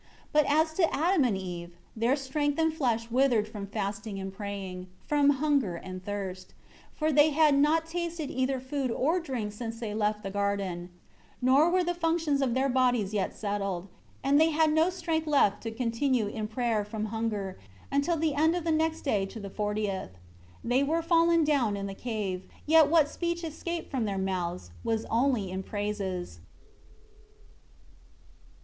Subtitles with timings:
[0.33, 4.33] 11 But as to Adam and Eve, their strength and flesh withered from fasting and
[4.33, 6.55] praying, from hunger and thirst;
[6.95, 10.89] for they had not tasted either food or drink since they left the garden;
[11.39, 13.89] nor were the functions of their bodies yet settled;
[14.23, 17.59] and they had no strength left to continue in prayer from hunger,
[17.91, 20.09] until the end of the next day to the fortieth.
[20.63, 25.05] They were fallen down in the cave; yet what speech escaped from their mouths, was
[25.11, 26.39] only in praises.